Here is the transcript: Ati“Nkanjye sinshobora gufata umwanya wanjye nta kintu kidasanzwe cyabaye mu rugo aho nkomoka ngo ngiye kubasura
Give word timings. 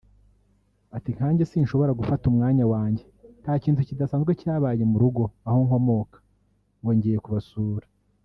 Ati“Nkanjye 0.97 1.43
sinshobora 1.51 1.97
gufata 1.99 2.23
umwanya 2.31 2.65
wanjye 2.73 3.03
nta 3.41 3.53
kintu 3.63 3.81
kidasanzwe 3.87 4.31
cyabaye 4.41 4.83
mu 4.91 4.97
rugo 5.03 5.23
aho 5.47 5.59
nkomoka 5.67 6.17
ngo 6.79 6.91
ngiye 6.97 7.19
kubasura 7.25 7.85